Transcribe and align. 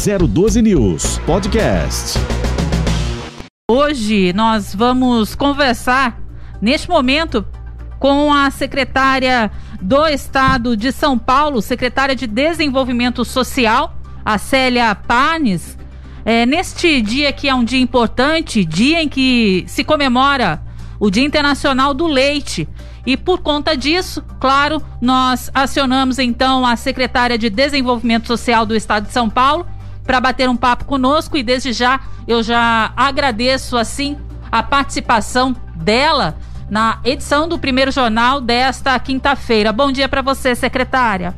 012 0.00 0.62
News 0.62 1.18
Podcast. 1.26 2.18
Hoje 3.70 4.32
nós 4.32 4.74
vamos 4.74 5.34
conversar 5.34 6.18
neste 6.58 6.88
momento 6.88 7.44
com 7.98 8.32
a 8.32 8.50
secretária 8.50 9.50
do 9.78 10.06
Estado 10.06 10.74
de 10.74 10.90
São 10.90 11.18
Paulo, 11.18 11.60
secretária 11.60 12.16
de 12.16 12.26
Desenvolvimento 12.26 13.26
Social, 13.26 13.94
a 14.24 14.38
Célia 14.38 14.94
Panes. 14.94 15.76
É, 16.24 16.46
neste 16.46 17.02
dia 17.02 17.30
que 17.30 17.46
é 17.46 17.54
um 17.54 17.62
dia 17.62 17.80
importante, 17.80 18.64
dia 18.64 19.02
em 19.02 19.08
que 19.08 19.64
se 19.66 19.84
comemora 19.84 20.62
o 20.98 21.10
Dia 21.10 21.24
Internacional 21.26 21.92
do 21.92 22.06
Leite. 22.06 22.66
E 23.04 23.18
por 23.18 23.40
conta 23.40 23.76
disso, 23.76 24.24
claro, 24.40 24.82
nós 24.98 25.50
acionamos 25.52 26.18
então 26.18 26.64
a 26.64 26.74
secretária 26.74 27.36
de 27.36 27.50
Desenvolvimento 27.50 28.26
Social 28.26 28.64
do 28.64 28.74
Estado 28.74 29.06
de 29.06 29.12
São 29.12 29.28
Paulo 29.28 29.66
para 30.10 30.20
bater 30.20 30.48
um 30.48 30.56
papo 30.56 30.86
conosco 30.86 31.36
e 31.36 31.42
desde 31.44 31.72
já 31.72 32.00
eu 32.26 32.42
já 32.42 32.92
agradeço 32.96 33.76
assim 33.76 34.18
a 34.50 34.60
participação 34.60 35.54
dela 35.76 36.36
na 36.68 36.98
edição 37.04 37.46
do 37.46 37.56
primeiro 37.56 37.92
jornal 37.92 38.40
desta 38.40 38.98
quinta-feira. 38.98 39.72
Bom 39.72 39.92
dia 39.92 40.08
para 40.08 40.20
você, 40.20 40.56
secretária. 40.56 41.32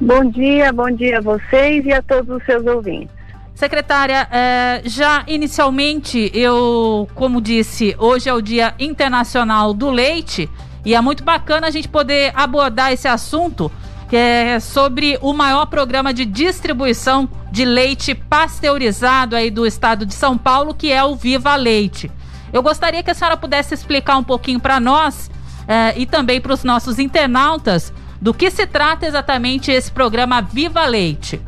Bom 0.00 0.30
dia, 0.30 0.72
bom 0.72 0.88
dia 0.92 1.18
a 1.18 1.20
vocês 1.20 1.84
e 1.84 1.92
a 1.92 2.00
todos 2.02 2.36
os 2.36 2.44
seus 2.44 2.64
ouvintes. 2.64 3.10
Secretária, 3.52 4.28
eh, 4.30 4.82
já 4.84 5.24
inicialmente 5.26 6.30
eu, 6.32 7.08
como 7.16 7.40
disse, 7.40 7.96
hoje 7.98 8.28
é 8.28 8.32
o 8.32 8.40
Dia 8.40 8.74
Internacional 8.78 9.74
do 9.74 9.90
Leite 9.90 10.48
e 10.84 10.94
é 10.94 11.00
muito 11.00 11.24
bacana 11.24 11.66
a 11.66 11.70
gente 11.70 11.88
poder 11.88 12.30
abordar 12.36 12.92
esse 12.92 13.08
assunto 13.08 13.72
que 14.08 14.16
é 14.16 14.60
sobre 14.60 15.18
o 15.20 15.32
maior 15.32 15.66
programa 15.66 16.14
de 16.14 16.24
distribuição 16.24 17.28
de 17.54 17.64
leite 17.64 18.16
pasteurizado 18.16 19.36
aí 19.36 19.48
do 19.48 19.64
estado 19.64 20.04
de 20.04 20.12
São 20.12 20.36
Paulo, 20.36 20.74
que 20.74 20.90
é 20.90 21.04
o 21.04 21.14
Viva 21.14 21.54
Leite. 21.54 22.10
Eu 22.52 22.60
gostaria 22.64 23.00
que 23.00 23.12
a 23.12 23.14
senhora 23.14 23.36
pudesse 23.36 23.72
explicar 23.72 24.16
um 24.16 24.24
pouquinho 24.24 24.58
para 24.58 24.80
nós 24.80 25.30
eh, 25.68 25.94
e 25.98 26.04
também 26.04 26.40
para 26.40 26.52
os 26.52 26.64
nossos 26.64 26.98
internautas 26.98 27.92
do 28.20 28.34
que 28.34 28.50
se 28.50 28.66
trata 28.66 29.06
exatamente 29.06 29.70
esse 29.70 29.92
programa 29.92 30.42
Viva 30.42 30.84
Leite. 30.84 31.40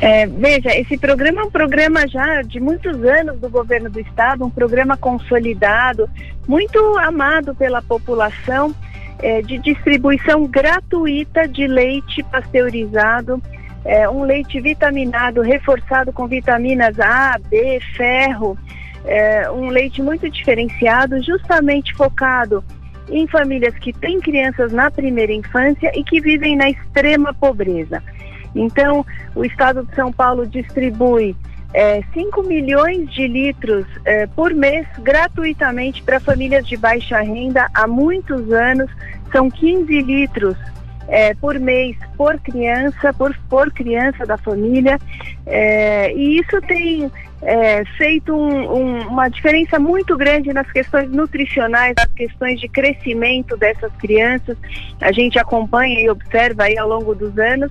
É, 0.00 0.26
veja, 0.26 0.74
esse 0.74 0.96
programa 0.96 1.42
é 1.42 1.44
um 1.44 1.50
programa 1.50 2.08
já 2.08 2.40
de 2.40 2.58
muitos 2.58 3.04
anos 3.04 3.38
do 3.40 3.50
governo 3.50 3.90
do 3.90 4.00
estado, 4.00 4.46
um 4.46 4.50
programa 4.50 4.96
consolidado, 4.96 6.08
muito 6.48 6.78
amado 7.00 7.54
pela 7.54 7.82
população, 7.82 8.74
é, 9.18 9.42
de 9.42 9.58
distribuição 9.58 10.46
gratuita 10.46 11.46
de 11.46 11.66
leite 11.66 12.22
pasteurizado, 12.22 13.42
é, 13.84 14.08
um 14.08 14.22
leite 14.22 14.60
vitaminado, 14.60 15.42
reforçado 15.42 16.12
com 16.12 16.26
vitaminas 16.26 16.98
A, 16.98 17.38
B, 17.38 17.80
ferro, 17.96 18.58
é, 19.04 19.50
um 19.50 19.68
leite 19.68 20.02
muito 20.02 20.28
diferenciado, 20.30 21.22
justamente 21.22 21.94
focado 21.94 22.64
em 23.10 23.26
famílias 23.26 23.74
que 23.74 23.92
têm 23.92 24.18
crianças 24.20 24.72
na 24.72 24.90
primeira 24.90 25.32
infância 25.32 25.92
e 25.94 26.02
que 26.02 26.20
vivem 26.20 26.56
na 26.56 26.70
extrema 26.70 27.34
pobreza. 27.34 28.02
Então, 28.54 29.04
o 29.34 29.44
Estado 29.44 29.84
de 29.84 29.94
São 29.94 30.12
Paulo 30.12 30.46
distribui 30.46 31.36
é, 31.74 32.02
5 32.14 32.42
milhões 32.44 33.12
de 33.12 33.26
litros 33.26 33.84
é, 34.04 34.26
por 34.28 34.54
mês 34.54 34.86
gratuitamente 35.00 36.02
para 36.02 36.20
famílias 36.20 36.66
de 36.66 36.76
baixa 36.76 37.20
renda 37.20 37.68
há 37.74 37.86
muitos 37.86 38.50
anos. 38.52 38.88
São 39.32 39.50
15 39.50 40.00
litros 40.00 40.56
é, 41.08 41.34
por 41.34 41.58
mês 41.58 41.96
por 42.16 42.38
criança, 42.40 43.12
por, 43.12 43.36
por 43.48 43.70
criança 43.72 44.24
da 44.24 44.36
família. 44.36 44.98
É, 45.46 46.12
e 46.14 46.38
isso 46.38 46.60
tem 46.62 47.10
é, 47.42 47.84
feito 47.96 48.34
um, 48.34 48.72
um, 48.72 49.08
uma 49.08 49.28
diferença 49.28 49.78
muito 49.78 50.16
grande 50.16 50.52
nas 50.52 50.70
questões 50.70 51.10
nutricionais, 51.10 51.94
nas 51.96 52.12
questões 52.12 52.60
de 52.60 52.68
crescimento 52.68 53.56
dessas 53.56 53.92
crianças. 53.96 54.56
A 55.00 55.12
gente 55.12 55.38
acompanha 55.38 56.00
e 56.00 56.08
observa 56.08 56.64
aí 56.64 56.78
ao 56.78 56.88
longo 56.88 57.14
dos 57.14 57.38
anos 57.38 57.70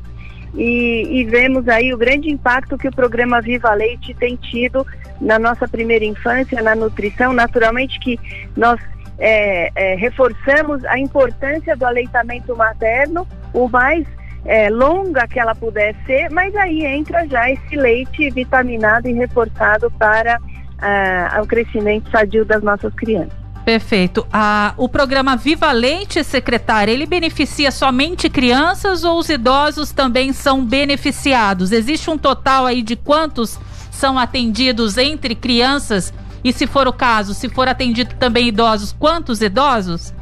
e, 0.56 1.08
e, 1.10 1.26
vemos 1.26 1.68
aí 1.68 1.94
o 1.94 1.98
grande 1.98 2.30
impacto 2.30 2.78
que 2.78 2.88
o 2.88 2.92
programa 2.92 3.42
Viva 3.42 3.74
Leite 3.74 4.14
tem 4.14 4.36
tido 4.36 4.86
na 5.20 5.40
nossa 5.40 5.68
primeira 5.68 6.06
infância, 6.06 6.62
na 6.62 6.76
nutrição. 6.76 7.34
Naturalmente 7.34 8.00
que 8.00 8.20
nós 8.56 8.80
é, 9.20 9.72
é, 9.76 9.96
reforçamos 9.96 10.84
a 10.86 10.98
importância 11.00 11.76
do 11.76 11.86
aleitamento 11.86 12.56
materno, 12.56 13.28
o 13.54 13.68
mais 13.68 14.06
é, 14.46 14.70
longa 14.70 15.28
que 15.28 15.40
ela 15.40 15.56
puder 15.56 15.96
ser, 16.06 16.30
mas 16.32 16.56
aí 16.56 16.86
entra 16.86 17.28
já 17.28 17.50
esse 17.50 17.76
leite 17.76 18.30
vitaminado 18.32 19.08
e 19.08 19.14
reforçado 19.14 19.90
para 19.92 20.40
ah, 20.80 21.40
o 21.42 21.48
crescimento 21.48 22.10
sadio 22.12 22.44
das 22.44 22.62
nossas 22.62 22.94
crianças. 22.94 23.44
Perfeito. 23.64 24.28
Ah, 24.32 24.74
o 24.76 24.90
programa 24.90 25.38
Viva 25.38 25.72
Leite, 25.72 26.22
secretária, 26.24 26.92
ele 26.92 27.06
beneficia 27.06 27.72
somente 27.72 28.30
crianças 28.30 29.06
ou 29.06 29.18
os 29.18 29.30
idosos 29.30 29.94
também 29.94 30.34
são 30.34 30.66
beneficiados? 30.66 31.72
Existe 31.72 32.10
um 32.10 32.18
total 32.18 32.66
aí 32.66 32.82
de 32.82 32.98
quantos 32.98 33.58
são 33.90 34.20
atendidos 34.20 34.98
entre 34.98 35.34
crianças 35.34 36.14
e, 36.44 36.52
se 36.52 36.68
for 36.68 36.88
o 36.88 36.94
caso, 36.94 37.34
se 37.34 37.50
for 37.50 37.68
atendido 37.68 38.16
também 38.16 38.48
idosos, 38.48 38.92
quantos 38.94 39.42
idosos? 39.42 40.14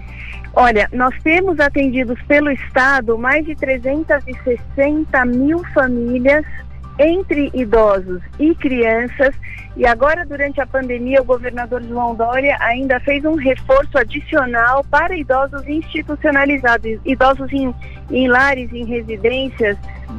Olha, 0.54 0.90
nós 0.92 1.16
temos 1.24 1.60
atendidos 1.60 2.22
pelo 2.24 2.52
Estado 2.52 3.18
mais 3.18 3.46
de 3.46 3.56
360 3.56 5.26
mil 5.26 5.64
famílias 5.74 6.46
entre 7.00 7.50
idosos 7.54 8.22
e 8.40 8.54
crianças. 8.56 9.34
E 9.78 9.86
agora, 9.86 10.26
durante 10.26 10.60
a 10.60 10.68
pandemia, 10.68 11.22
o 11.22 11.26
governador 11.26 11.82
João 11.84 12.14
Dória 12.14 12.58
ainda 12.60 13.00
fez 13.00 13.24
um 13.24 13.36
reforço 13.36 13.98
adicional 13.98 14.84
para 14.92 15.16
idosos 15.16 15.66
institucionalizados, 15.68 17.00
idosos 17.06 17.52
em, 17.54 17.74
em 18.12 18.28
lares, 18.28 18.72
em 18.74 18.86
residências, 18.86 19.78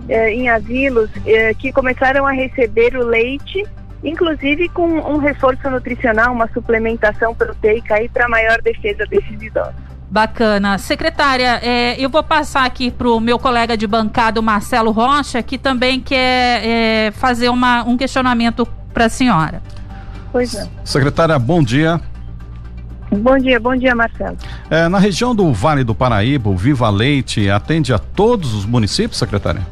eh, 0.09 0.33
em 0.33 0.49
asilos, 0.49 1.11
eh, 1.27 1.53
que 1.55 1.71
começaram 1.71 2.27
a 2.27 2.33
receber 2.33 2.97
o 2.97 3.05
leite, 3.05 3.63
inclusive 4.03 4.69
com 4.71 4.87
um 4.87 5.19
reforço 5.19 5.69
nutricional, 5.71 6.33
uma 6.33 6.49
suplementação 6.49 7.35
proteica 7.35 7.95
aí 7.95 8.09
para 8.09 8.29
maior 8.29 8.61
defesa 8.63 9.07
desses 9.07 9.41
idosos. 9.41 9.93
Bacana. 10.11 10.77
Secretária, 10.77 11.59
é, 11.63 11.99
eu 11.99 12.11
vou 12.11 12.23
passar 12.23 12.67
aqui 12.67 12.91
para 12.91 13.09
o 13.09 13.19
meu 13.19 13.39
colega 13.39 13.77
de 13.79 13.87
bancada, 13.87 14.43
Marcelo 14.43 14.91
Rocha, 14.91 15.43
que 15.43 15.57
também 15.57 16.01
quer 16.01 16.61
é, 16.63 17.11
fazer 17.13 17.49
uma, 17.49 17.83
um 17.85 17.97
questionamento 17.97 18.67
para 18.93 19.07
a 19.07 19.09
senhora. 19.09 19.63
Pois 20.31 20.55
é. 20.55 20.69
Secretária, 20.85 21.39
bom 21.39 21.63
dia. 21.63 21.99
Bom 23.11 23.39
dia, 23.39 23.59
bom 23.59 23.75
dia, 23.75 23.95
Marcelo. 23.95 24.37
É, 24.71 24.89
na 24.89 24.99
região 24.99 25.35
do 25.35 25.51
Vale 25.53 25.85
do 25.85 25.95
Paraíba, 25.95 26.51
o 26.51 26.57
Viva 26.57 26.91
Leite 26.91 27.49
atende 27.49 27.93
a 27.93 27.99
todos 27.99 28.53
os 28.55 28.67
municípios, 28.67 29.19
secretária? 29.19 29.63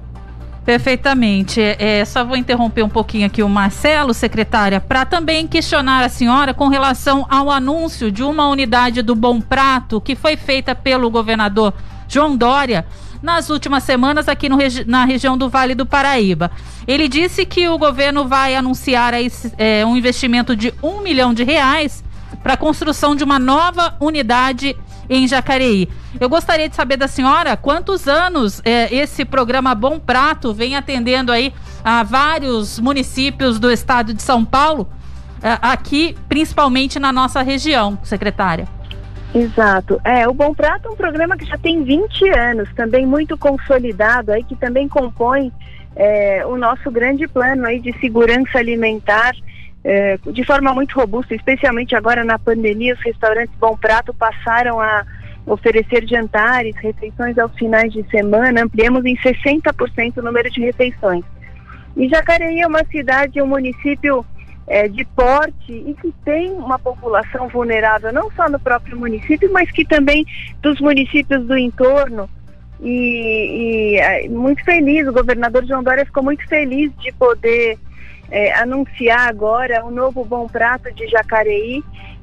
Perfeitamente. 0.70 1.60
É, 1.60 2.04
só 2.04 2.24
vou 2.24 2.36
interromper 2.36 2.84
um 2.84 2.88
pouquinho 2.88 3.26
aqui 3.26 3.42
o 3.42 3.48
Marcelo, 3.48 4.14
secretária, 4.14 4.80
para 4.80 5.04
também 5.04 5.44
questionar 5.44 6.04
a 6.04 6.08
senhora 6.08 6.54
com 6.54 6.68
relação 6.68 7.26
ao 7.28 7.50
anúncio 7.50 8.08
de 8.08 8.22
uma 8.22 8.46
unidade 8.46 9.02
do 9.02 9.16
Bom 9.16 9.40
Prato 9.40 10.00
que 10.00 10.14
foi 10.14 10.36
feita 10.36 10.72
pelo 10.72 11.10
governador 11.10 11.74
João 12.06 12.36
Dória 12.36 12.86
nas 13.20 13.50
últimas 13.50 13.82
semanas 13.82 14.28
aqui 14.28 14.48
no, 14.48 14.58
na 14.86 15.04
região 15.04 15.36
do 15.36 15.48
Vale 15.48 15.74
do 15.74 15.84
Paraíba. 15.84 16.52
Ele 16.86 17.08
disse 17.08 17.44
que 17.44 17.68
o 17.68 17.76
governo 17.76 18.28
vai 18.28 18.54
anunciar 18.54 19.12
aí, 19.12 19.28
é, 19.58 19.84
um 19.84 19.96
investimento 19.96 20.54
de 20.54 20.72
um 20.80 21.00
milhão 21.00 21.34
de 21.34 21.42
reais 21.42 22.04
para 22.44 22.54
a 22.54 22.56
construção 22.56 23.16
de 23.16 23.24
uma 23.24 23.40
nova 23.40 23.96
unidade 23.98 24.76
em 25.10 25.26
Jacareí. 25.26 25.88
Eu 26.20 26.28
gostaria 26.28 26.68
de 26.68 26.76
saber 26.76 26.96
da 26.96 27.08
senhora 27.08 27.56
quantos 27.56 28.06
anos 28.06 28.62
é, 28.64 28.94
esse 28.94 29.24
programa 29.24 29.74
Bom 29.74 29.98
Prato 29.98 30.54
vem 30.54 30.76
atendendo 30.76 31.32
aí 31.32 31.52
a 31.84 32.04
vários 32.04 32.78
municípios 32.78 33.58
do 33.58 33.70
estado 33.70 34.14
de 34.14 34.22
São 34.22 34.44
Paulo, 34.44 34.88
é, 35.42 35.58
aqui 35.60 36.16
principalmente 36.28 37.00
na 37.00 37.12
nossa 37.12 37.42
região, 37.42 37.98
secretária. 38.04 38.68
Exato. 39.34 40.00
É, 40.04 40.28
o 40.28 40.34
Bom 40.34 40.54
Prato 40.54 40.88
é 40.88 40.90
um 40.90 40.96
programa 40.96 41.36
que 41.36 41.44
já 41.44 41.58
tem 41.58 41.82
20 41.82 42.28
anos, 42.30 42.68
também 42.74 43.04
muito 43.04 43.36
consolidado 43.36 44.32
aí, 44.32 44.44
que 44.44 44.56
também 44.56 44.88
compõe 44.88 45.52
é, 45.96 46.44
o 46.46 46.56
nosso 46.56 46.90
grande 46.90 47.26
plano 47.26 47.66
aí 47.66 47.80
de 47.80 47.92
segurança 48.00 48.58
alimentar 48.58 49.32
é, 49.82 50.18
de 50.18 50.44
forma 50.44 50.72
muito 50.74 50.94
robusta, 50.98 51.34
especialmente 51.34 51.94
agora 51.94 52.22
na 52.22 52.38
pandemia, 52.38 52.94
os 52.94 53.00
restaurantes 53.00 53.54
Bom 53.58 53.76
Prato 53.76 54.12
passaram 54.14 54.80
a 54.80 55.04
oferecer 55.46 56.06
jantares, 56.06 56.76
refeições 56.76 57.38
aos 57.38 57.54
finais 57.54 57.92
de 57.92 58.08
semana, 58.10 58.62
ampliamos 58.62 59.04
em 59.04 59.16
60% 59.16 60.18
o 60.18 60.22
número 60.22 60.50
de 60.50 60.60
refeições. 60.60 61.24
E 61.96 62.08
Jacareí 62.08 62.60
é 62.60 62.66
uma 62.66 62.84
cidade, 62.84 63.42
um 63.42 63.46
município 63.46 64.24
é, 64.66 64.86
de 64.86 65.04
porte 65.04 65.72
e 65.72 65.96
que 66.00 66.12
tem 66.24 66.52
uma 66.52 66.78
população 66.78 67.48
vulnerável, 67.48 68.12
não 68.12 68.30
só 68.32 68.48
no 68.48 68.60
próprio 68.60 68.98
município, 68.98 69.50
mas 69.52 69.70
que 69.70 69.84
também 69.84 70.24
dos 70.62 70.80
municípios 70.80 71.44
do 71.44 71.56
entorno. 71.56 72.28
E, 72.80 73.96
e 73.96 73.96
é, 73.98 74.28
muito 74.28 74.64
feliz, 74.64 75.06
o 75.08 75.12
governador 75.12 75.66
João 75.66 75.82
Dória 75.82 76.06
ficou 76.06 76.22
muito 76.22 76.46
feliz 76.46 76.92
de 76.98 77.12
poder 77.12 77.78
é, 78.30 78.52
anunciar 78.54 79.28
agora 79.28 79.84
o 79.84 79.90
novo 79.90 80.24
Bom 80.24 80.46
Prato 80.46 80.92
de 80.94 81.06
Jacareí, 81.08 81.82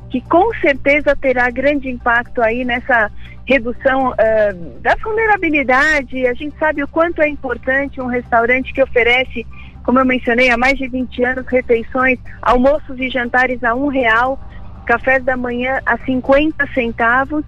que 0.09 0.21
com 0.21 0.53
certeza 0.55 1.15
terá 1.15 1.49
grande 1.49 1.89
impacto 1.89 2.41
aí 2.41 2.63
nessa 2.63 3.11
redução 3.45 4.11
uh, 4.11 4.79
da 4.81 4.95
vulnerabilidade. 4.95 6.25
A 6.27 6.33
gente 6.33 6.57
sabe 6.57 6.83
o 6.83 6.87
quanto 6.87 7.21
é 7.21 7.27
importante 7.27 7.99
um 8.01 8.07
restaurante 8.07 8.73
que 8.73 8.81
oferece, 8.81 9.45
como 9.83 9.99
eu 9.99 10.05
mencionei, 10.05 10.49
há 10.49 10.57
mais 10.57 10.77
de 10.77 10.87
20 10.87 11.23
anos, 11.23 11.47
refeições, 11.47 12.19
almoços 12.41 12.99
e 12.99 13.09
jantares 13.09 13.63
a 13.63 13.75
um 13.75 13.87
real, 13.87 14.39
cafés 14.85 15.23
da 15.23 15.35
manhã 15.35 15.81
a 15.85 15.97
50 15.97 16.67
centavos 16.73 17.43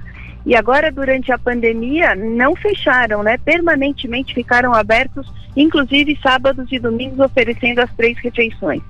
e 0.45 0.55
agora, 0.55 0.91
durante 0.91 1.31
a 1.31 1.37
pandemia, 1.37 2.15
não 2.15 2.55
fecharam, 2.55 3.21
né? 3.21 3.37
Permanentemente 3.37 4.33
ficaram 4.33 4.73
abertos, 4.73 5.31
inclusive 5.59 6.17
sábados 6.23 6.71
e 6.71 6.79
domingos, 6.79 7.19
oferecendo 7.19 7.79
as 7.79 7.91
três 7.93 8.17
refeições. 8.19 8.81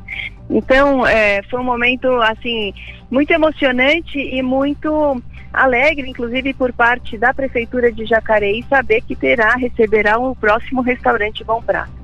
Então, 0.47 1.05
é, 1.05 1.41
foi 1.49 1.59
um 1.59 1.63
momento, 1.63 2.07
assim, 2.21 2.73
muito 3.09 3.31
emocionante 3.31 4.19
e 4.19 4.41
muito 4.43 5.21
alegre, 5.51 6.07
inclusive 6.07 6.53
por 6.53 6.71
parte 6.71 7.17
da 7.17 7.33
Prefeitura 7.33 7.91
de 7.91 8.05
Jacareí, 8.05 8.63
saber 8.69 9.01
que 9.01 9.15
terá, 9.15 9.55
receberá 9.55 10.19
o 10.19 10.35
próximo 10.35 10.81
restaurante 10.81 11.43
Bom 11.43 11.61
Prato. 11.61 11.97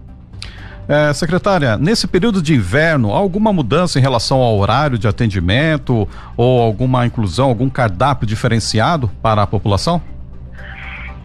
É, 0.87 1.13
secretária, 1.13 1.77
nesse 1.77 2.07
período 2.07 2.41
de 2.41 2.53
inverno, 2.53 3.11
alguma 3.11 3.53
mudança 3.53 3.97
em 3.97 4.01
relação 4.01 4.39
ao 4.41 4.57
horário 4.57 4.97
de 4.97 5.07
atendimento 5.07 6.07
ou 6.35 6.61
alguma 6.61 7.05
inclusão, 7.05 7.49
algum 7.49 7.69
cardápio 7.69 8.27
diferenciado 8.27 9.09
para 9.21 9.43
a 9.43 9.47
população? 9.47 10.01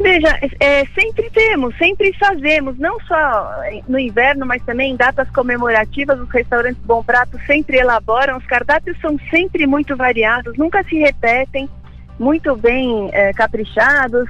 Veja, 0.01 0.39
é, 0.59 0.87
sempre 0.99 1.29
temos, 1.31 1.77
sempre 1.77 2.11
fazemos, 2.15 2.79
não 2.79 2.99
só 3.01 3.53
no 3.87 3.99
inverno, 3.99 4.47
mas 4.47 4.63
também 4.65 4.93
em 4.93 4.97
datas 4.97 5.29
comemorativas, 5.31 6.19
os 6.19 6.31
restaurantes 6.31 6.83
Bom 6.85 7.05
Prato 7.05 7.39
sempre 7.47 7.77
elaboram, 7.77 8.39
os 8.39 8.47
cardápios 8.47 8.99
são 8.99 9.19
sempre 9.29 9.67
muito 9.67 9.95
variados, 9.95 10.57
nunca 10.57 10.83
se 10.85 10.99
repetem, 10.99 11.69
muito 12.19 12.57
bem 12.57 13.11
é, 13.13 13.31
caprichados. 13.35 14.27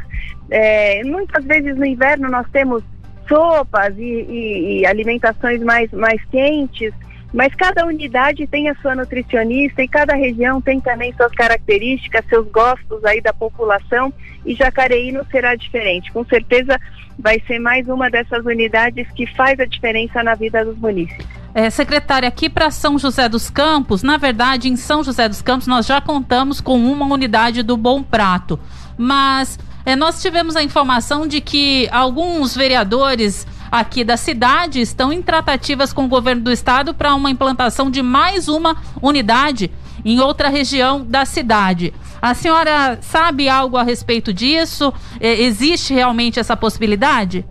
É, 0.50 1.04
muitas 1.04 1.44
vezes 1.44 1.76
no 1.76 1.86
inverno 1.86 2.28
nós 2.28 2.48
temos 2.50 2.82
sopas 3.28 3.96
e, 3.96 4.02
e, 4.02 4.80
e 4.80 4.86
alimentações 4.86 5.62
mais, 5.62 5.88
mais 5.92 6.20
quentes, 6.32 6.92
mas 7.32 7.54
cada 7.54 7.86
unidade 7.86 8.46
tem 8.46 8.68
a 8.68 8.74
sua 8.76 8.94
nutricionista 8.94 9.82
e 9.82 9.88
cada 9.88 10.14
região 10.14 10.60
tem 10.60 10.80
também 10.80 11.12
suas 11.14 11.32
características, 11.32 12.24
seus 12.28 12.46
gostos 12.50 13.04
aí 13.04 13.20
da 13.20 13.32
população 13.32 14.12
e 14.44 14.54
Jacareí 14.54 15.12
não 15.12 15.24
será 15.26 15.54
diferente. 15.54 16.10
Com 16.12 16.24
certeza 16.24 16.78
vai 17.18 17.40
ser 17.46 17.58
mais 17.58 17.86
uma 17.88 18.10
dessas 18.10 18.44
unidades 18.44 19.06
que 19.12 19.26
faz 19.34 19.60
a 19.60 19.64
diferença 19.64 20.22
na 20.22 20.34
vida 20.34 20.64
dos 20.64 20.76
munícipes. 20.78 21.26
É, 21.52 21.68
secretária, 21.68 22.28
aqui 22.28 22.48
para 22.48 22.70
São 22.70 22.98
José 22.98 23.28
dos 23.28 23.50
Campos, 23.50 24.02
na 24.02 24.16
verdade, 24.16 24.68
em 24.68 24.76
São 24.76 25.02
José 25.02 25.28
dos 25.28 25.42
Campos, 25.42 25.66
nós 25.66 25.84
já 25.84 26.00
contamos 26.00 26.60
com 26.60 26.78
uma 26.78 27.06
unidade 27.06 27.62
do 27.62 27.76
Bom 27.76 28.02
Prato. 28.02 28.58
Mas 28.96 29.58
é, 29.84 29.96
nós 29.96 30.22
tivemos 30.22 30.56
a 30.56 30.62
informação 30.62 31.26
de 31.26 31.40
que 31.40 31.88
alguns 31.90 32.56
vereadores 32.56 33.46
aqui 33.70 34.02
da 34.02 34.16
cidade 34.16 34.80
estão 34.80 35.12
em 35.12 35.22
tratativas 35.22 35.92
com 35.92 36.04
o 36.04 36.08
governo 36.08 36.42
do 36.42 36.50
estado 36.50 36.92
para 36.92 37.14
uma 37.14 37.30
implantação 37.30 37.90
de 37.90 38.02
mais 38.02 38.48
uma 38.48 38.76
unidade 39.00 39.70
em 40.04 40.18
outra 40.20 40.48
região 40.48 41.04
da 41.04 41.24
cidade. 41.24 41.92
A 42.20 42.34
senhora 42.34 42.98
sabe 43.00 43.48
algo 43.48 43.76
a 43.76 43.82
respeito 43.82 44.32
disso? 44.32 44.92
É, 45.20 45.42
existe 45.42 45.94
realmente 45.94 46.40
essa 46.40 46.56
possibilidade? 46.56 47.44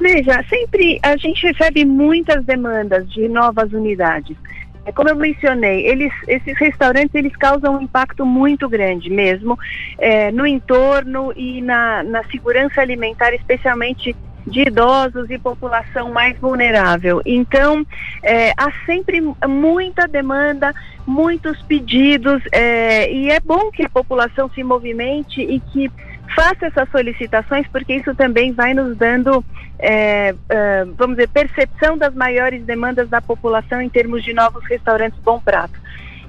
Veja, 0.00 0.44
sempre 0.48 1.00
a 1.02 1.16
gente 1.16 1.44
recebe 1.44 1.84
muitas 1.84 2.44
demandas 2.44 3.10
de 3.10 3.28
novas 3.28 3.72
unidades. 3.72 4.36
É 4.84 4.92
como 4.92 5.10
eu 5.10 5.16
mencionei, 5.16 5.86
eles, 5.86 6.12
esses 6.26 6.56
restaurantes 6.56 7.14
eles 7.14 7.36
causam 7.36 7.76
um 7.76 7.82
impacto 7.82 8.24
muito 8.24 8.68
grande 8.68 9.10
mesmo 9.10 9.58
é, 9.98 10.32
no 10.32 10.46
entorno 10.46 11.30
e 11.36 11.60
na, 11.60 12.02
na 12.02 12.24
segurança 12.24 12.80
alimentar, 12.80 13.34
especialmente 13.34 14.16
de 14.48 14.62
idosos 14.62 15.30
e 15.30 15.38
população 15.38 16.10
mais 16.12 16.38
vulnerável. 16.38 17.20
Então, 17.24 17.86
é, 18.22 18.50
há 18.56 18.72
sempre 18.84 19.20
muita 19.46 20.08
demanda, 20.08 20.74
muitos 21.06 21.60
pedidos, 21.62 22.42
é, 22.52 23.12
e 23.12 23.30
é 23.30 23.40
bom 23.40 23.70
que 23.70 23.84
a 23.84 23.88
população 23.88 24.50
se 24.50 24.62
movimente 24.62 25.40
e 25.40 25.60
que 25.60 25.90
faça 26.34 26.66
essas 26.66 26.88
solicitações, 26.90 27.66
porque 27.68 27.94
isso 27.94 28.14
também 28.14 28.52
vai 28.52 28.74
nos 28.74 28.96
dando, 28.96 29.44
é, 29.78 30.34
é, 30.48 30.84
vamos 30.96 31.16
dizer, 31.16 31.28
percepção 31.28 31.96
das 31.96 32.14
maiores 32.14 32.64
demandas 32.64 33.08
da 33.08 33.20
população 33.20 33.80
em 33.80 33.88
termos 33.88 34.22
de 34.22 34.32
novos 34.32 34.64
restaurantes 34.66 35.18
Bom 35.20 35.40
Prato. 35.40 35.78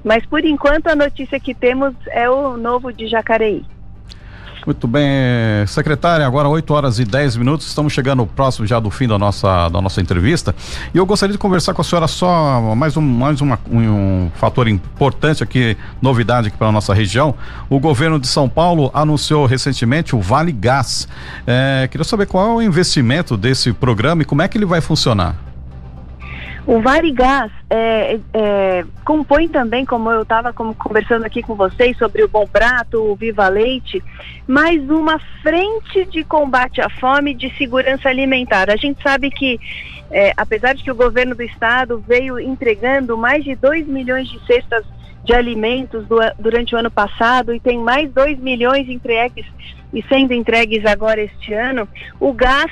Mas 0.04 0.26
por 0.26 0.46
enquanto 0.46 0.88
a 0.88 0.96
notícia 0.96 1.40
que 1.40 1.54
temos 1.54 1.94
é 2.08 2.30
o 2.30 2.56
novo 2.56 2.94
de 2.94 3.08
Jacareí. 3.08 3.66
Muito 4.66 4.88
bem, 4.88 5.10
secretária, 5.68 6.26
agora 6.26 6.48
8 6.50 6.74
horas 6.74 7.00
e 7.00 7.06
10 7.06 7.38
minutos, 7.38 7.68
estamos 7.68 7.94
chegando 7.94 8.26
próximo 8.26 8.68
já 8.68 8.80
do 8.80 8.90
fim 8.90 9.08
da 9.08 9.18
nossa, 9.18 9.70
da 9.70 9.82
nossa 9.82 10.02
entrevista. 10.02 10.54
E 10.94 10.98
eu 10.98 11.06
gostaria 11.06 11.32
de 11.32 11.40
conversar 11.40 11.74
com 11.74 11.82
a 11.82 11.84
senhora 11.84 12.08
só 12.08 12.76
mais 12.76 12.98
um, 12.98 13.02
mais 13.02 13.42
uma, 13.42 13.58
um, 13.72 13.80
um 13.80 14.32
fator 14.36 14.68
importante 14.68 15.42
aqui, 15.42 15.78
novidade 16.02 16.50
aqui 16.50 16.58
para 16.58 16.68
a 16.68 16.72
nossa 16.72 16.94
região. 16.94 17.34
O 17.70 17.80
governo 17.80 18.20
de 18.20 18.28
São 18.28 18.50
Paulo 18.50 18.92
anunciou 18.94 19.46
recentemente 19.46 20.16
o 20.16 20.20
Vale 20.20 20.52
Gás. 20.52 21.08
É, 21.48 21.88
queria 21.90 22.04
saber 22.04 22.26
qual 22.26 22.52
é 22.52 22.54
o 22.56 22.62
investimento 22.62 23.38
desse 23.38 23.72
programa 23.72 24.24
e 24.24 24.26
como 24.26 24.42
é 24.42 24.48
que 24.48 24.58
ele 24.58 24.66
vai 24.66 24.82
funcionar. 24.82 25.49
O 26.70 26.82
Varigás 26.82 27.52
é, 27.68 28.20
é, 28.32 28.86
compõe 29.04 29.48
também, 29.48 29.84
como 29.84 30.12
eu 30.12 30.22
estava 30.22 30.54
conversando 30.54 31.26
aqui 31.26 31.42
com 31.42 31.56
vocês 31.56 31.98
sobre 31.98 32.24
o 32.24 32.28
Bom 32.28 32.46
Prato, 32.46 33.02
o 33.02 33.16
Viva 33.16 33.48
Leite, 33.48 34.04
mais 34.46 34.80
uma 34.88 35.18
frente 35.42 36.06
de 36.06 36.24
combate 36.24 36.80
à 36.80 36.88
fome 36.88 37.34
de 37.34 37.52
segurança 37.58 38.08
alimentar. 38.08 38.70
A 38.70 38.76
gente 38.76 39.02
sabe 39.02 39.32
que, 39.32 39.60
é, 40.12 40.32
apesar 40.38 40.76
de 40.76 40.84
que 40.84 40.92
o 40.92 40.96
governo 40.96 41.34
do 41.34 41.42
estado 41.42 42.04
veio 42.08 42.40
entregando 42.40 43.18
mais 43.18 43.44
de 43.44 43.56
2 43.56 43.88
milhões 43.88 44.30
de 44.30 44.40
cestas 44.46 44.86
de 45.24 45.34
alimentos 45.34 46.06
do, 46.06 46.20
durante 46.38 46.76
o 46.76 46.78
ano 46.78 46.92
passado 46.92 47.52
e 47.52 47.60
tem 47.60 47.80
mais 47.80 48.12
2 48.12 48.38
milhões 48.38 48.88
entregues 48.88 49.48
e 49.92 50.04
sendo 50.04 50.36
entregues 50.36 50.86
agora 50.86 51.20
este 51.20 51.52
ano, 51.52 51.90
o 52.20 52.32
gás 52.32 52.72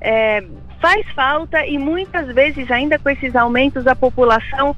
é, 0.00 0.42
faz 0.80 1.06
falta 1.14 1.66
e 1.66 1.78
muitas 1.78 2.32
vezes, 2.34 2.70
ainda 2.70 2.98
com 2.98 3.10
esses 3.10 3.34
aumentos, 3.34 3.86
a 3.86 3.94
população 3.94 4.76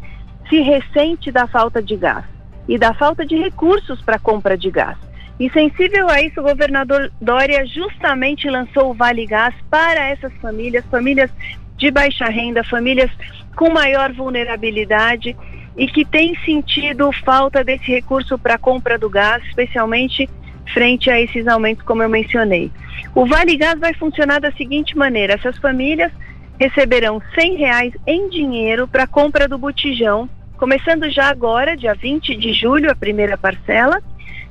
se 0.49 0.61
ressente 0.61 1.31
da 1.31 1.47
falta 1.47 1.83
de 1.83 1.97
gás 1.97 2.25
e 2.67 2.79
da 2.79 2.95
falta 2.95 3.25
de 3.25 3.37
recursos 3.37 4.01
para 4.03 4.19
compra 4.19 4.57
de 4.57 4.71
gás. 4.71 4.97
E 5.39 5.49
sensível 5.51 6.09
a 6.09 6.21
isso, 6.21 6.41
o 6.41 6.43
governador 6.43 7.13
Dória 7.21 7.65
justamente 7.65 8.49
lançou 8.51 8.91
o 8.91 8.95
Vale 8.95 9.25
Gás 9.25 9.55
para 9.71 10.09
essas 10.09 10.33
famílias, 10.35 10.85
famílias 10.87 11.31
de 11.77 11.91
baixa 11.91 12.27
renda, 12.27 12.65
famílias 12.65 13.11
com 13.55 13.71
maior 13.71 14.13
vulnerabilidade 14.13 15.37
e 15.77 15.87
que 15.87 16.05
têm 16.05 16.35
sentido 16.45 17.11
falta 17.13 17.63
desse 17.63 17.87
recurso 17.87 18.37
para 18.37 18.59
compra 18.59 18.99
do 18.99 19.09
gás, 19.09 19.43
especialmente 19.45 20.29
frente 20.73 21.11
a 21.11 21.21
esses 21.21 21.47
aumentos, 21.47 21.85
como 21.85 22.03
eu 22.03 22.09
mencionei. 22.09 22.71
O 23.15 23.27
Vale 23.27 23.57
Gás 23.57 23.79
vai 23.79 23.95
funcionar 23.95 24.41
da 24.41 24.53
seguinte 24.53 24.97
maneira: 24.97 25.35
essas 25.35 25.59
famílias 25.59 26.13
receberão 26.59 27.19
R$ 27.19 27.57
reais 27.57 27.93
em 28.07 28.29
dinheiro 28.29 28.89
para 28.89 29.07
compra 29.07 29.47
do 29.47 29.57
botijão, 29.57 30.29
começando 30.57 31.09
já 31.11 31.29
agora, 31.29 31.77
dia 31.77 31.95
20 31.95 32.35
de 32.35 32.53
julho, 32.53 32.91
a 32.91 32.97
primeira 32.97 33.39
parcela. 33.39 34.03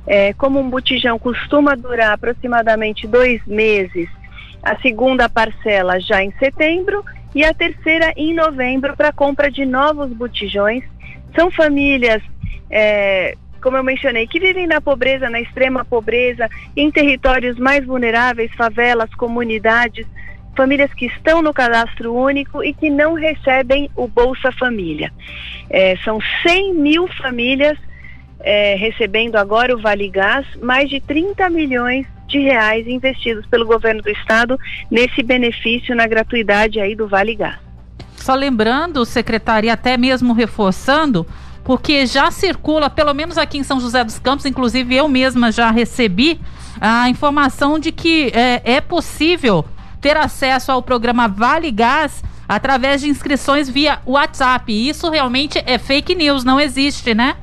É, 0.06 0.32
como 0.32 0.58
um 0.58 0.70
botijão 0.70 1.18
costuma 1.18 1.74
durar 1.74 2.12
aproximadamente 2.12 3.06
dois 3.06 3.44
meses, 3.46 4.08
a 4.62 4.74
segunda 4.80 5.28
parcela 5.28 6.00
já 6.00 6.24
em 6.24 6.32
setembro 6.38 7.04
e 7.34 7.44
a 7.44 7.52
terceira 7.52 8.14
em 8.16 8.32
novembro 8.32 8.96
para 8.96 9.12
compra 9.12 9.50
de 9.50 9.66
novos 9.66 10.08
botijões. 10.08 10.82
São 11.36 11.50
famílias 11.50 12.22
é, 12.70 13.36
como 13.62 13.76
eu 13.76 13.84
mencionei, 13.84 14.26
que 14.26 14.40
vivem 14.40 14.66
na 14.66 14.80
pobreza, 14.80 15.28
na 15.28 15.40
extrema 15.40 15.84
pobreza, 15.84 16.48
em 16.76 16.90
territórios 16.90 17.58
mais 17.58 17.84
vulneráveis, 17.84 18.50
favelas, 18.54 19.12
comunidades, 19.14 20.06
famílias 20.56 20.92
que 20.92 21.06
estão 21.06 21.40
no 21.40 21.54
cadastro 21.54 22.12
único 22.14 22.64
e 22.64 22.74
que 22.74 22.90
não 22.90 23.14
recebem 23.14 23.88
o 23.94 24.08
Bolsa 24.08 24.50
Família. 24.52 25.12
É, 25.70 25.96
são 25.98 26.18
100 26.42 26.74
mil 26.74 27.06
famílias 27.08 27.78
é, 28.40 28.74
recebendo 28.76 29.36
agora 29.36 29.74
o 29.74 29.80
Vale 29.80 30.08
Gás, 30.08 30.46
mais 30.62 30.88
de 30.88 31.00
30 31.00 31.48
milhões 31.50 32.06
de 32.26 32.38
reais 32.38 32.86
investidos 32.86 33.46
pelo 33.46 33.66
governo 33.66 34.02
do 34.02 34.10
estado 34.10 34.58
nesse 34.90 35.22
benefício 35.22 35.94
na 35.94 36.06
gratuidade 36.06 36.78
aí 36.78 36.94
do 36.94 37.08
Vale 37.08 37.34
Gás. 37.34 37.58
Só 38.16 38.34
lembrando, 38.34 39.04
secretária, 39.04 39.72
até 39.72 39.96
mesmo 39.96 40.34
reforçando, 40.34 41.26
porque 41.68 42.06
já 42.06 42.30
circula, 42.30 42.88
pelo 42.88 43.12
menos 43.12 43.36
aqui 43.36 43.58
em 43.58 43.62
São 43.62 43.78
José 43.78 44.02
dos 44.02 44.18
Campos, 44.18 44.46
inclusive 44.46 44.94
eu 44.96 45.06
mesma 45.06 45.52
já 45.52 45.70
recebi 45.70 46.40
a 46.80 47.10
informação 47.10 47.78
de 47.78 47.92
que 47.92 48.32
é, 48.34 48.62
é 48.64 48.80
possível 48.80 49.62
ter 50.00 50.16
acesso 50.16 50.72
ao 50.72 50.82
programa 50.82 51.28
Vale 51.28 51.70
Gás 51.70 52.24
através 52.48 53.02
de 53.02 53.10
inscrições 53.10 53.68
via 53.68 53.98
WhatsApp. 54.06 54.72
Isso 54.72 55.10
realmente 55.10 55.62
é 55.66 55.76
fake 55.76 56.14
news, 56.14 56.42
não 56.42 56.58
existe, 56.58 57.14
né? 57.14 57.36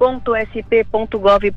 www.sp.gov.br, 0.00 1.50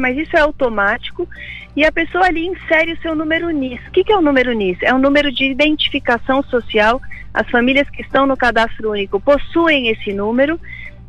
mas 0.00 0.18
isso 0.18 0.36
é 0.36 0.40
automático 0.40 1.28
e 1.76 1.84
a 1.84 1.92
pessoa 1.92 2.26
ali 2.26 2.46
insere 2.46 2.94
o 2.94 3.00
seu 3.00 3.14
número 3.14 3.48
NIS. 3.50 3.80
O 3.86 3.92
que, 3.92 4.02
que 4.02 4.12
é 4.12 4.16
o 4.16 4.20
número 4.20 4.52
NIS? 4.52 4.78
É 4.82 4.92
um 4.92 4.98
número 4.98 5.30
de 5.30 5.44
identificação 5.44 6.42
social. 6.42 7.00
As 7.32 7.48
famílias 7.48 7.88
que 7.88 8.02
estão 8.02 8.26
no 8.26 8.36
cadastro 8.36 8.90
único 8.90 9.20
possuem 9.20 9.88
esse 9.88 10.12
número 10.12 10.60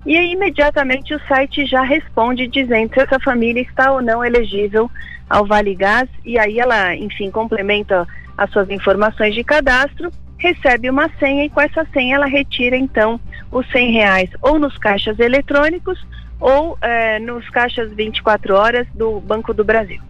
e 0.05 0.17
aí, 0.17 0.31
imediatamente 0.31 1.13
o 1.13 1.19
site 1.27 1.65
já 1.65 1.81
responde 1.81 2.47
dizendo 2.47 2.93
se 2.93 2.99
essa 2.99 3.19
família 3.19 3.61
está 3.61 3.91
ou 3.91 4.01
não 4.01 4.23
elegível 4.23 4.89
ao 5.29 5.45
Vale 5.45 5.75
Gás 5.75 6.09
e 6.25 6.39
aí 6.39 6.59
ela, 6.59 6.95
enfim, 6.95 7.29
complementa 7.29 8.07
as 8.35 8.49
suas 8.51 8.69
informações 8.71 9.35
de 9.35 9.43
cadastro, 9.43 10.11
recebe 10.39 10.89
uma 10.89 11.07
senha 11.19 11.45
e 11.45 11.49
com 11.49 11.61
essa 11.61 11.85
senha 11.93 12.15
ela 12.15 12.25
retira 12.25 12.75
então 12.75 13.19
os 13.51 13.69
100 13.71 13.91
reais 13.91 14.29
ou 14.41 14.57
nos 14.57 14.75
caixas 14.79 15.19
eletrônicos 15.19 16.03
ou 16.41 16.77
é, 16.81 17.19
nos 17.19 17.48
caixas 17.51 17.93
24 17.93 18.55
horas 18.55 18.88
do 18.93 19.21
Banco 19.21 19.53
do 19.53 19.63
Brasil. 19.63 20.01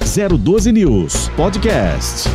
012 0.00 0.72
News 0.72 1.28
Podcast. 1.30 2.28